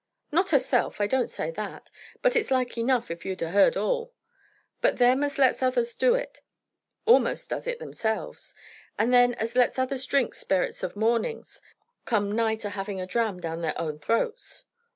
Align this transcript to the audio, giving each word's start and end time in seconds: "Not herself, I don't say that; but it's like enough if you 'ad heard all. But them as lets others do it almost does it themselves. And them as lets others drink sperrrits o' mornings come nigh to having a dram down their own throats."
"Not 0.31 0.49
herself, 0.49 0.99
I 0.99 1.05
don't 1.05 1.29
say 1.29 1.51
that; 1.51 1.91
but 2.23 2.35
it's 2.35 2.49
like 2.49 2.75
enough 2.75 3.11
if 3.11 3.23
you 3.23 3.33
'ad 3.33 3.41
heard 3.41 3.77
all. 3.77 4.15
But 4.81 4.97
them 4.97 5.23
as 5.23 5.37
lets 5.37 5.61
others 5.61 5.93
do 5.93 6.15
it 6.15 6.39
almost 7.05 7.51
does 7.51 7.67
it 7.67 7.77
themselves. 7.77 8.55
And 8.97 9.13
them 9.13 9.33
as 9.35 9.55
lets 9.55 9.77
others 9.77 10.07
drink 10.07 10.33
sperrrits 10.33 10.83
o' 10.83 10.91
mornings 10.95 11.61
come 12.05 12.31
nigh 12.31 12.55
to 12.55 12.71
having 12.71 12.99
a 12.99 13.05
dram 13.05 13.39
down 13.41 13.61
their 13.61 13.79
own 13.79 13.99
throats." 13.99 14.65